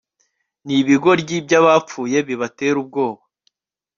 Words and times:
Nibigoryi 0.65 1.35
byabapfuye 1.45 2.17
bibatera 2.27 2.77
ubwoba 2.83 3.21